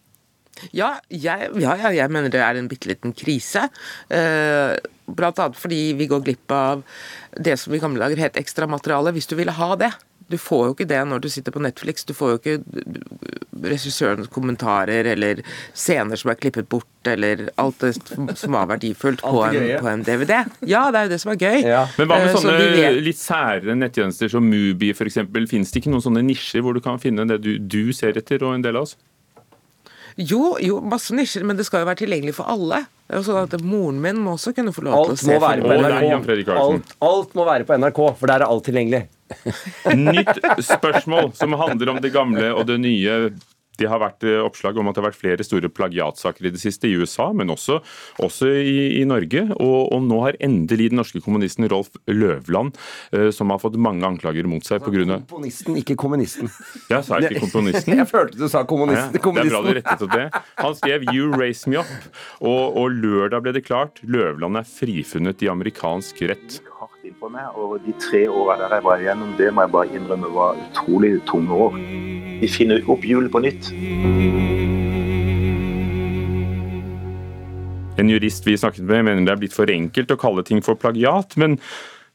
Ja 0.74 0.96
jeg, 1.08 1.50
ja, 1.62 1.74
ja, 1.78 1.90
jeg 1.94 2.10
mener 2.12 2.32
det 2.32 2.40
er 2.42 2.58
en 2.58 2.68
bitte 2.70 2.90
liten 2.90 3.14
krise. 3.16 3.68
Eh, 4.10 4.74
annet 5.08 5.56
fordi 5.58 5.80
vi 5.98 6.06
går 6.10 6.24
glipp 6.26 6.52
av 6.54 6.84
det 7.36 7.56
som 7.60 7.74
i 7.74 7.80
gamle 7.82 8.02
dager 8.04 8.20
het 8.26 8.38
ekstramateriale, 8.40 9.12
hvis 9.16 9.30
du 9.30 9.36
ville 9.38 9.54
ha 9.54 9.74
det. 9.76 9.92
Du 10.28 10.36
får 10.36 10.66
jo 10.66 10.72
ikke 10.74 10.88
det 10.90 11.00
når 11.08 11.22
du 11.24 11.28
sitter 11.32 11.54
på 11.54 11.62
Netflix. 11.64 12.04
Du 12.04 12.12
får 12.16 12.34
jo 12.34 12.38
ikke 12.40 12.58
regissørens 13.64 14.28
kommentarer 14.28 15.08
eller 15.14 15.40
scener 15.72 16.20
som 16.20 16.30
er 16.32 16.38
klippet 16.38 16.68
bort, 16.68 16.86
eller 17.08 17.48
alt 17.56 17.80
det 17.80 17.94
som 18.36 18.54
var 18.54 18.68
verdifullt 18.68 19.24
på 19.24 19.42
en, 19.46 19.58
på 19.80 19.88
en, 19.88 20.04
DVD. 20.04 20.42
Ja, 20.68 20.88
det 20.92 21.00
er 21.00 21.08
jo 21.08 21.14
det 21.14 21.20
som 21.24 21.32
er 21.32 21.40
gøy. 21.40 21.58
Ja. 21.64 21.82
Men 21.96 22.10
hva 22.10 22.20
med 22.20 22.32
eh, 22.34 22.40
sånne 22.44 22.92
litt 23.00 23.20
sære 23.20 23.76
nettjenester 23.78 24.30
som 24.32 24.46
Mubi 24.46 24.92
f.eks.? 24.92 25.22
Fins 25.48 25.72
det 25.72 25.82
ikke 25.82 25.94
noen 25.94 26.04
sånne 26.04 26.24
nisjer 26.26 26.64
hvor 26.64 26.76
du 26.76 26.84
kan 26.84 27.00
finne 27.02 27.24
det 27.30 27.40
du, 27.44 27.54
du 27.58 27.94
ser 27.96 28.18
etter, 28.20 28.44
og 28.44 28.58
en 28.58 28.66
del 28.66 28.76
av 28.78 28.88
oss? 28.88 28.98
Jo, 30.18 30.56
jo, 30.58 30.80
masse 30.82 31.14
nisjer, 31.14 31.44
men 31.46 31.58
det 31.58 31.64
skal 31.68 31.84
jo 31.84 31.86
være 31.86 32.00
tilgjengelig 32.00 32.34
for 32.40 32.50
alle. 32.50 32.82
Det 33.06 33.14
er 33.14 33.20
jo 33.20 33.26
sånn 33.28 33.44
at 33.46 33.52
Moren 33.62 34.00
min 34.02 34.18
må 34.24 34.34
også 34.34 34.50
kunne 34.56 34.72
få 34.74 34.82
lov 34.88 35.04
til 35.06 35.14
å 35.14 35.20
se 35.20 35.36
film. 35.38 36.56
Alt, 36.58 36.90
alt, 37.06 37.36
må 37.38 37.46
være 37.46 37.68
på 37.68 37.78
NRK, 37.78 38.00
for 38.18 38.30
der 38.30 38.42
er 38.42 38.50
alt 38.50 38.66
tilgjengelig. 38.66 39.04
Nytt 39.94 40.42
spørsmål 40.66 41.30
som 41.38 41.54
handler 41.60 41.94
om 41.94 42.02
det 42.02 42.10
gamle 42.14 42.50
og 42.50 42.66
det 42.68 42.80
nye 42.82 43.14
det 43.78 43.88
har 43.90 44.02
vært 44.02 44.26
eh, 44.26 44.40
oppslag 44.42 44.78
om 44.78 44.90
at 44.90 44.96
det 44.96 45.02
har 45.02 45.08
vært 45.10 45.20
flere 45.20 45.46
store 45.46 45.70
plagiatsaker 45.72 46.48
i 46.48 46.52
det 46.54 46.60
siste, 46.62 46.88
i 46.88 46.98
USA, 46.98 47.30
men 47.36 47.52
også, 47.54 47.80
også 48.24 48.50
i, 48.50 49.00
i, 49.00 49.04
Norge. 49.08 49.44
Og, 49.56 49.78
og, 49.94 50.02
nå 50.08 50.20
har 50.24 50.38
endelig 50.44 50.90
den 50.92 51.00
norske 51.00 51.22
kommunisten 51.24 51.68
Rolf 51.70 51.92
Løvland, 52.10 52.76
uh, 53.14 53.28
som 53.34 53.52
har 53.54 53.62
fått 53.62 53.78
mange 53.80 54.06
anklager 54.08 54.48
mot 54.50 54.64
seg 54.66 54.82
pga. 54.84 55.20
Komponisten, 55.28 55.78
ikke 55.80 55.98
kommunisten. 55.98 56.50
Ja, 56.90 57.02
sa 57.04 57.20
jeg 57.22 57.36
ikke 57.36 57.46
komponisten? 57.48 57.96
Jeg 57.98 58.06
følte 58.10 58.38
du 58.38 58.46
sa 58.50 58.62
kommunisten. 58.68 59.18
Ja, 59.18 59.32
det 59.34 59.42
er 59.42 59.50
bra 59.50 59.60
du 59.64 59.72
rettet 59.76 60.04
opp 60.06 60.14
det. 60.14 60.26
Han 60.60 60.76
skrev 60.78 61.04
'You 61.10 61.32
Raise 61.34 61.70
Me 61.70 61.80
Up', 61.82 62.08
og, 62.40 62.78
og 62.78 62.94
lørdag 62.94 63.44
ble 63.44 63.54
det 63.56 63.64
klart. 63.66 64.02
Løvland 64.02 64.60
er 64.60 64.68
frifunnet 64.68 65.42
i 65.44 65.50
amerikansk 65.52 66.22
rett 66.30 66.60
på 67.20 67.28
meg. 67.32 67.56
Og 67.56 67.78
de 67.84 67.94
tre 68.00 68.24
åra 68.28 68.56
der 68.60 68.76
jeg 68.78 68.86
var 68.86 69.02
igjennom, 69.02 69.34
det 69.38 69.50
må 69.54 69.64
jeg 69.64 69.74
bare 69.74 69.98
innrømme 69.98 70.32
var 70.34 70.58
utrolig 70.68 71.18
tunge 71.28 71.60
år. 71.66 71.78
Vi 72.40 72.48
finner 72.48 72.84
opp 72.90 73.04
hjulet 73.04 73.32
på 73.32 73.42
nytt. 73.42 73.70
En 77.98 78.10
jurist 78.12 78.46
vi 78.46 78.54
snakket 78.58 78.86
med 78.86 79.04
mener 79.08 79.26
det 79.26 79.34
er 79.34 79.40
blitt 79.40 79.56
for 79.56 79.70
enkelt 79.70 80.12
å 80.14 80.18
kalle 80.20 80.44
ting 80.46 80.62
for 80.62 80.78
plagiat. 80.78 81.36
men 81.36 81.58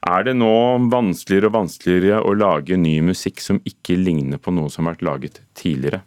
er 0.03 0.25
det 0.27 0.33
nå 0.35 0.53
vanskeligere 0.91 1.47
og 1.47 1.55
vanskeligere 1.55 2.23
å 2.27 2.33
lage 2.35 2.75
ny 2.75 2.97
musikk 3.07 3.39
som 3.39 3.61
ikke 3.63 3.95
ligner 3.95 4.39
på 4.39 4.51
noe 4.51 4.71
som 4.71 4.83
har 4.83 4.97
vært 4.97 5.05
laget 5.07 5.37
tidligere? 5.55 6.01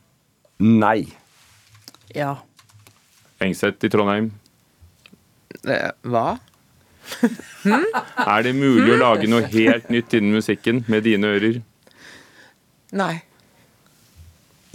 Nei. 0.61 1.07
Ja. 2.13 2.35
Engseth 3.41 3.85
i 3.85 3.93
Trondheim? 3.93 4.31
Eh, 5.65 5.93
hva? 6.05 6.37
hm? 7.65 7.87
Er 8.35 8.45
det 8.45 8.53
mulig 8.57 8.91
å 8.97 9.01
lage 9.01 9.31
noe 9.31 9.49
helt 9.53 9.89
nytt 9.93 10.13
innen 10.17 10.37
musikken 10.37 10.85
med 10.93 11.05
dine 11.09 11.33
ører? 11.39 11.63
Nei. 12.97 13.15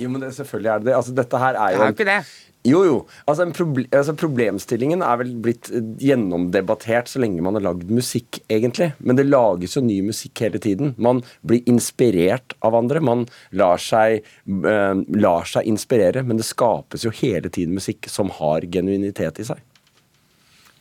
Jo, 0.01 0.09
men 0.11 0.23
det, 0.23 0.31
selvfølgelig 0.37 0.71
er 0.71 0.79
det 0.81 0.89
det. 0.89 0.95
Altså, 0.97 1.13
dette 1.17 1.43
her 1.43 1.57
er 1.57 1.75
jo, 1.75 1.77
Det 1.77 1.85
er 1.85 1.93
jo 1.93 1.97
ikke 1.99 2.09
det. 2.09 2.21
Jo, 2.67 2.83
jo. 2.85 2.97
Altså, 3.25 3.47
proble 3.57 3.87
altså, 3.89 4.13
Problemstillingen 4.17 5.01
er 5.05 5.17
vel 5.21 5.31
blitt 5.41 5.71
eh, 5.73 5.81
gjennomdebattert 6.03 7.09
så 7.09 7.21
lenge 7.23 7.41
man 7.41 7.57
har 7.57 7.65
lagd 7.65 7.89
musikk, 7.89 8.37
egentlig. 8.51 8.91
Men 9.01 9.17
det 9.17 9.25
lages 9.29 9.77
jo 9.77 9.83
ny 9.85 9.97
musikk 10.05 10.43
hele 10.45 10.61
tiden. 10.61 10.93
Man 11.01 11.23
blir 11.47 11.65
inspirert 11.69 12.53
av 12.61 12.77
andre. 12.77 13.01
Man 13.01 13.25
lar 13.57 13.81
seg, 13.81 14.27
uh, 14.45 14.93
lar 15.17 15.49
seg 15.49 15.69
inspirere, 15.69 16.21
men 16.27 16.37
det 16.37 16.45
skapes 16.45 17.07
jo 17.07 17.13
hele 17.23 17.49
tiden 17.49 17.73
musikk 17.77 18.09
som 18.11 18.29
har 18.37 18.67
genuinitet 18.69 19.41
i 19.41 19.47
seg. 19.49 19.65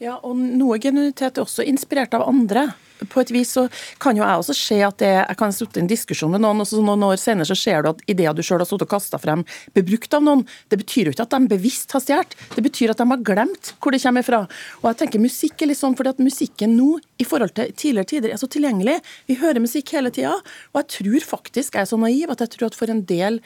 Ja, 0.00 0.18
og 0.24 0.36
noe 0.36 0.78
genuinitet 0.80 1.36
er 1.36 1.44
også 1.44 1.64
inspirert 1.68 2.14
av 2.16 2.28
andre. 2.28 2.70
På 3.10 3.22
et 3.22 3.32
vis 3.34 3.52
så 3.56 3.66
kan 4.02 4.18
jo 4.18 4.24
jeg 4.24 4.42
også 4.42 4.56
se 4.56 4.80
at 4.86 4.98
det, 5.02 5.12
jeg 5.18 5.38
kan 5.40 5.54
sitte 5.54 5.80
i 5.80 5.84
en 5.84 5.90
diskusjon 5.90 6.32
med 6.34 6.44
noen, 6.44 6.62
og 6.62 6.68
så 6.68 6.82
noen 6.84 7.06
år 7.10 7.20
senere 7.20 7.48
så 7.48 7.58
ser 7.58 7.84
du 7.84 7.92
at 7.92 8.02
ideer 8.10 8.36
du 8.36 8.42
sjøl 8.46 8.62
har 8.62 8.68
stått 8.68 8.86
og 8.86 8.92
kasta 8.92 9.20
frem, 9.20 9.44
blir 9.74 9.86
brukt 9.92 10.14
av 10.16 10.24
noen. 10.26 10.44
Det 10.70 10.80
betyr 10.80 11.10
jo 11.10 11.14
ikke 11.14 11.26
at 11.26 11.36
de 11.36 11.50
bevisst 11.50 11.94
har 11.96 12.04
stjålet, 12.04 12.36
det 12.56 12.64
betyr 12.66 12.94
at 12.94 13.00
de 13.02 13.08
har 13.12 13.24
glemt 13.26 13.72
hvor 13.80 13.94
det 13.94 14.02
kommer 14.02 14.26
fra. 14.26 14.44
Og 14.82 14.90
jeg 14.90 15.00
tenker 15.02 15.22
musikk 15.22 15.62
er 15.62 15.72
litt 15.72 15.80
sånn 15.80 15.96
fordi 15.98 16.14
at 16.14 16.22
musikken 16.22 16.76
nå, 16.78 16.90
i 17.20 17.26
forhold 17.28 17.54
til 17.56 17.72
tidligere 17.74 18.10
tider, 18.14 18.34
er 18.34 18.40
så 18.40 18.48
tilgjengelig. 18.50 18.98
Vi 19.28 19.38
hører 19.40 19.62
musikk 19.62 19.94
hele 19.96 20.12
tida, 20.14 20.36
og 20.72 20.82
jeg 20.82 20.92
tror 20.96 21.26
faktisk, 21.34 21.76
jeg 21.76 21.84
er 21.84 21.90
så 21.90 21.98
naiv, 22.00 22.30
at 22.32 22.44
jeg 22.44 22.54
tror 22.56 22.70
at 22.70 22.78
for 22.78 22.92
en 22.92 23.04
del 23.08 23.40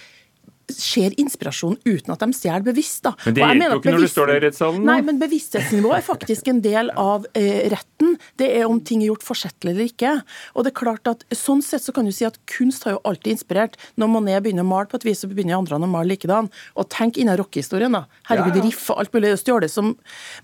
skjer 0.72 1.14
inspirasjon 1.20 1.76
uten 1.84 2.12
at 2.14 2.22
de 2.22 2.36
stjeler 2.36 2.64
bevisst. 2.64 3.02
Da. 3.04 3.14
Men 3.24 3.36
det 3.36 3.44
hjelper 3.44 3.74
jo 3.74 3.80
ikke 3.80 3.94
når 3.94 4.04
du 4.04 4.12
står 4.12 4.30
der 4.30 4.38
i 4.38 4.44
rettssalen. 4.46 4.86
Nei, 4.88 4.98
men 5.04 5.20
bevissthetsnivået 5.20 5.98
er 5.98 6.06
faktisk 6.06 6.50
en 6.52 6.62
del 6.64 6.90
av 7.00 7.26
eh, 7.36 7.66
retten. 7.72 8.16
Det 8.40 8.48
er 8.58 8.68
om 8.68 8.80
ting 8.80 9.02
er 9.02 9.10
gjort 9.12 9.26
forsettlig 9.26 9.74
eller 9.74 9.90
ikke. 9.90 10.14
Og 10.54 10.66
det 10.66 10.72
er 10.72 10.78
klart 10.80 11.10
at 11.10 11.24
Sånn 11.34 11.60
sett 11.64 11.82
så 11.82 11.92
kan 11.92 12.06
du 12.06 12.12
si 12.14 12.24
at 12.24 12.36
kunst 12.48 12.86
har 12.86 12.94
jo 12.94 13.00
alltid 13.08 13.34
inspirert. 13.34 13.74
Når 14.00 14.10
Monet 14.12 14.44
begynner 14.44 14.64
å 14.64 14.68
male 14.68 14.88
på 14.88 14.96
et 15.00 15.06
vis, 15.08 15.20
så 15.20 15.28
begynner 15.28 15.58
andre 15.58 15.76
å 15.76 15.88
male 15.90 16.08
likedan. 16.12 16.48
Og 16.78 16.88
tenk 16.92 17.18
innen 17.20 17.36
rockehistorien, 17.40 17.92
da. 17.92 18.04
Herregud, 18.30 18.54
ja, 18.56 18.62
ja. 18.62 18.68
riff 18.68 18.86
og 18.94 19.02
alt 19.02 19.14
mulig 19.16 19.34
stjålet 19.42 19.72
som 19.72 19.92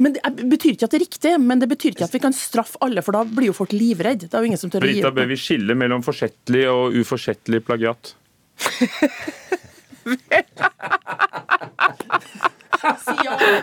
Men 0.02 0.16
Det 0.16 0.48
betyr 0.50 0.74
ikke 0.74 0.88
at 0.88 0.94
det 0.94 1.00
er 1.00 1.04
riktig, 1.06 1.34
men 1.40 1.62
det 1.62 1.70
betyr 1.70 1.94
ikke 1.94 2.08
at 2.08 2.16
vi 2.16 2.22
kan 2.22 2.36
straffe 2.36 2.80
alle, 2.84 3.04
for 3.06 3.16
da 3.16 3.24
blir 3.24 3.50
jo 3.50 3.56
folk 3.56 3.72
livredde. 3.76 4.28
Det 4.28 4.36
er 4.36 4.44
jo 4.44 4.52
ingen 4.52 4.60
som 4.60 4.72
tør 4.72 4.84
å 4.84 4.90
gi 4.90 4.98
Brita, 4.98 5.14
bør 5.14 5.30
vi 5.30 5.40
skille 5.40 5.76
mellom 5.78 6.04
forsettlig 6.04 6.66
og 6.72 6.96
uforsettlig 7.00 7.62
plagiat? 7.66 8.14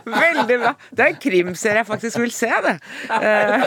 Veldig 0.08 0.58
bra. 0.62 0.74
Det 0.94 1.04
er 1.04 1.12
en 1.12 1.20
krimserie 1.22 1.82
jeg 1.82 1.88
faktisk 1.88 2.20
vil 2.22 2.34
se, 2.34 2.50
det. 2.66 2.76
Eh, 3.18 3.66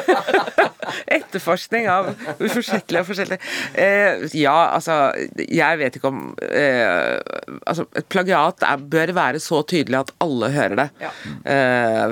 etterforskning 1.18 1.88
av 1.90 2.12
uforsettlige 2.38 3.02
og 3.02 3.08
forskjellig. 3.10 3.40
Eh, 3.74 4.26
ja, 4.38 4.56
altså 4.74 5.12
Jeg 5.40 5.80
vet 5.80 5.98
ikke 5.98 6.10
om 6.10 6.22
eh, 6.46 7.18
Altså, 7.66 7.86
et 7.96 8.08
plagiat 8.10 8.64
er, 8.66 8.86
bør 8.94 9.14
være 9.16 9.42
så 9.42 9.62
tydelig 9.66 10.00
at 10.00 10.14
alle 10.22 10.50
hører 10.54 10.76
det, 10.84 10.88
ja. 11.02 11.10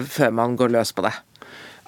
før 0.09 0.31
man 0.35 0.57
går 0.59 0.73
løs 0.75 0.93
på 0.95 1.05
det. 1.07 1.15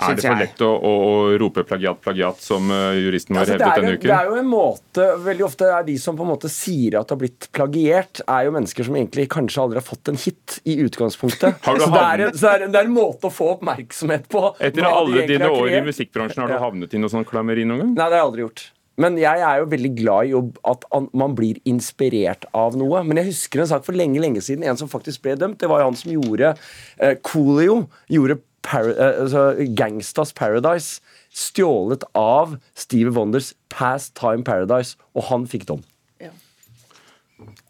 Er 0.00 0.16
det 0.16 0.24
for 0.24 0.40
lett 0.40 0.62
å, 0.64 0.70
å, 0.70 0.92
å, 1.06 1.12
rope 1.40 1.64
plagiat, 1.68 2.00
plagiat, 2.02 2.40
som 2.42 2.70
uh, 2.72 2.96
juristen 2.96 3.36
vår 3.36 3.42
altså, 3.44 3.56
hevdet 3.56 3.82
denne 3.82 3.92
uken? 3.98 4.08
Det 4.08 4.16
er 4.16 4.30
jo 4.30 4.38
en 4.40 4.50
måte, 4.50 5.06
Veldig 5.26 5.46
ofte 5.46 5.68
er 5.76 5.86
de 5.86 5.96
som 6.00 6.16
på 6.18 6.26
en 6.26 6.32
måte 6.32 6.50
sier 6.52 6.98
at 7.00 7.08
det 7.08 7.16
har 7.16 7.20
blitt 7.20 7.48
plagiert, 7.56 8.22
er 8.24 8.48
jo 8.48 8.56
mennesker 8.56 8.88
som 8.88 8.98
egentlig 8.98 9.28
kanskje 9.32 9.62
aldri 9.64 9.80
har 9.82 9.86
fått 9.86 10.12
en 10.12 10.20
hit 10.20 10.58
i 10.64 10.78
utgangspunktet. 10.86 11.62
så, 11.64 11.76
det 11.76 11.84
er, 11.84 12.26
så 12.32 12.44
det, 12.46 12.52
er, 12.52 12.66
det 12.66 12.82
er, 12.82 12.90
en 12.90 12.96
måte 12.96 13.30
å 13.30 13.34
få 13.34 13.52
oppmerksomhet 13.56 14.28
på. 14.32 14.44
Etter 14.58 14.88
alle 14.88 15.28
dine 15.28 15.52
år 15.52 15.78
i 15.78 15.86
musikkbransjen, 15.90 16.44
har 16.44 16.54
du 16.54 16.60
havnet 16.62 16.96
i 16.96 17.02
noe 17.02 17.12
sånt 17.12 17.28
klammeri 17.30 17.68
noen 17.68 17.84
gang? 17.84 17.96
Nei, 17.96 18.04
det 18.06 18.16
har 18.16 18.22
jeg 18.22 18.30
aldri 18.32 18.46
gjort. 18.48 18.68
Men 19.00 19.16
jeg 19.20 19.42
er 19.44 19.60
jo 19.62 19.68
veldig 19.70 19.90
glad 19.96 20.28
i 20.28 20.34
at 20.72 20.84
man 21.16 21.34
blir 21.36 21.60
inspirert 21.68 22.44
av 22.56 22.76
noe. 22.78 23.02
Men 23.06 23.22
jeg 23.22 23.30
husker 23.30 23.62
en 23.62 23.70
sak 23.70 23.86
for 23.86 23.96
lenge 23.96 24.20
lenge 24.22 24.42
siden, 24.44 24.66
en 24.66 24.78
som 24.80 24.90
faktisk 24.90 25.24
ble 25.24 25.36
dømt. 25.40 25.60
Det 25.60 25.70
var 25.70 25.82
jo 25.82 25.90
han 25.90 25.98
som 25.98 26.12
gjorde 26.12 26.52
eh, 26.52 27.16
Coolio. 27.24 27.82
Gjorde 28.12 28.40
Par 28.66 28.90
eh, 28.90 29.22
altså 29.24 29.44
Gangstas 29.78 30.34
Paradise 30.36 31.00
stjålet 31.30 32.04
av 32.18 32.56
Stevie 32.74 33.14
Wonders 33.14 33.54
Past 33.68 34.16
Time 34.18 34.44
Paradise, 34.44 34.98
og 35.14 35.28
han 35.30 35.46
fikk 35.50 35.68
dom. 35.68 35.84
Ja. 36.20 36.32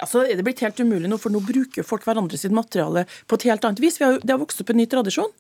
Altså, 0.00 0.25
er 0.25 0.40
blitt 0.44 0.62
helt 0.64 0.80
umulig 0.80 1.11
nå, 1.11 1.20
for 1.20 1.32
nå 1.32 1.42
bruker 1.44 1.87
folk 1.87 2.06
hverandre 2.09 2.40
sitt 2.40 2.56
materiale 2.56 3.04
på 3.28 3.38
et 3.38 3.50
helt 3.50 3.66
annet 3.68 3.82
vis. 3.85 4.00
Har, 4.00 4.18
det 4.23 4.35
har 4.35 4.40
vokst 4.40 4.64
opp 4.64 4.73
en 4.73 4.80
ny 4.80 4.88
tradisjon 4.90 5.30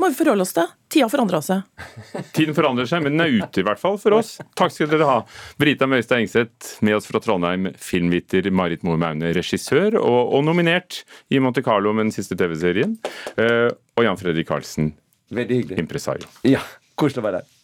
må 0.00 0.08
vi 0.10 0.16
forholde 0.16 0.44
oss 0.46 0.54
til. 0.56 0.68
Tida 0.90 1.06
forandrer 1.12 1.42
seg. 1.44 1.90
Tiden 2.36 2.56
forandrer 2.56 2.88
seg, 2.88 3.02
men 3.04 3.14
den 3.14 3.24
er 3.24 3.34
ute 3.42 3.62
i 3.62 3.66
hvert 3.66 3.80
fall 3.80 3.98
for 4.00 4.16
oss. 4.16 4.32
Takk 4.58 4.72
skal 4.74 4.90
dere 4.90 5.08
ha. 5.08 5.18
Brita 5.60 5.86
Møystad 5.90 6.22
Engseth 6.22 6.80
med 6.86 6.96
oss 6.96 7.08
fra 7.10 7.20
Trondheim, 7.22 7.68
filmviter 7.78 8.48
Marit 8.54 8.84
Moe 8.86 8.98
Maune, 9.00 9.32
regissør 9.36 9.98
og, 10.00 10.32
og, 10.32 10.40
nominert 10.46 11.02
i 11.30 11.42
Monte 11.42 11.62
Carlo 11.66 11.92
med 11.94 12.08
den 12.08 12.16
siste 12.16 12.38
TV-serien. 12.40 12.96
Uh, 13.36 13.68
og 14.00 14.06
Jan 14.08 14.18
Fredrik 14.20 14.48
Karlsen, 14.48 14.92
Veldig 15.30 15.56
hyggelig. 15.60 15.78
impresario. 15.84 16.26
Ja, 16.48 16.62
koselig 16.98 17.22
å 17.22 17.26
være 17.28 17.42
her. 17.42 17.56